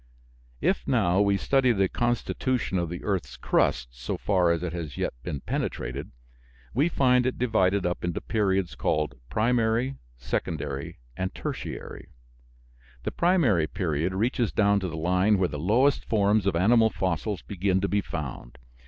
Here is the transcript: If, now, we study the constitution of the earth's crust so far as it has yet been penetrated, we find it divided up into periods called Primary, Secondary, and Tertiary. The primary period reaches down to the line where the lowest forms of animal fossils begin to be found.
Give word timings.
If, 0.61 0.87
now, 0.87 1.21
we 1.21 1.37
study 1.37 1.71
the 1.71 1.87
constitution 1.87 2.79
of 2.79 2.89
the 2.89 3.03
earth's 3.03 3.37
crust 3.37 3.89
so 3.91 4.17
far 4.17 4.49
as 4.51 4.63
it 4.63 4.73
has 4.73 4.97
yet 4.97 5.13
been 5.21 5.41
penetrated, 5.41 6.09
we 6.73 6.89
find 6.89 7.27
it 7.27 7.37
divided 7.37 7.85
up 7.85 8.03
into 8.03 8.19
periods 8.19 8.73
called 8.73 9.13
Primary, 9.29 9.97
Secondary, 10.17 10.97
and 11.15 11.35
Tertiary. 11.35 12.07
The 13.03 13.11
primary 13.11 13.67
period 13.67 14.15
reaches 14.15 14.51
down 14.51 14.79
to 14.79 14.87
the 14.89 14.97
line 14.97 15.37
where 15.37 15.49
the 15.49 15.59
lowest 15.59 16.03
forms 16.05 16.47
of 16.47 16.55
animal 16.55 16.89
fossils 16.89 17.43
begin 17.43 17.79
to 17.81 17.87
be 17.87 18.01
found. 18.01 18.57